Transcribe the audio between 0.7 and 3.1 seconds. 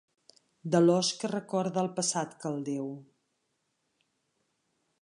De l'ós que recorda el passat caldeu.